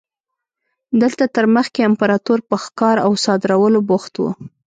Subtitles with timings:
[1.01, 4.23] دلته تر مخکې امپراتور په ښکار او صادرولو بوخت و.